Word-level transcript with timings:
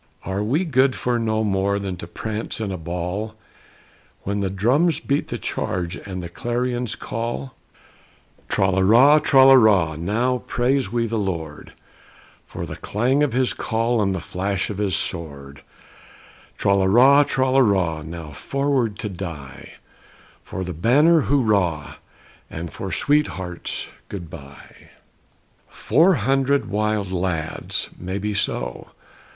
Are 0.25 0.41
we 0.41 0.65
good 0.65 0.95
for 0.95 1.19
no 1.19 1.43
more 1.43 1.77
than 1.77 1.95
to 1.97 2.07
prance 2.07 2.59
in 2.59 2.71
a 2.71 2.77
ball, 2.77 3.35
When 4.23 4.39
the 4.39 4.49
drums 4.49 4.99
beat 4.99 5.27
the 5.27 5.37
charge 5.37 5.95
and 5.95 6.23
the 6.23 6.27
clarions 6.27 6.95
call?" 6.95 7.53
Tralára! 8.49 9.21
Tralára! 9.21 9.99
Now 9.99 10.39
praise 10.47 10.91
we 10.91 11.05
the 11.05 11.19
Lord, 11.19 11.73
For 12.47 12.65
the 12.65 12.77
clang 12.77 13.21
of 13.21 13.33
His 13.33 13.53
call 13.53 14.01
and 14.01 14.15
the 14.15 14.19
flash 14.19 14.71
of 14.71 14.79
His 14.79 14.95
sword! 14.95 15.61
Tralára! 16.57 17.23
Tralára! 17.23 18.03
Now 18.03 18.31
forward 18.31 18.97
to 18.97 19.07
die; 19.07 19.73
For 20.41 20.63
the 20.63 20.73
banner, 20.73 21.21
hurrah! 21.29 21.97
and 22.49 22.73
for 22.73 22.91
sweethearts, 22.91 23.87
good 24.09 24.31
by! 24.31 24.89
"Four 25.69 26.15
hundred 26.15 26.65
wild 26.71 27.11
lads!" 27.11 27.91
Maybe 27.99 28.33
so. 28.33 28.87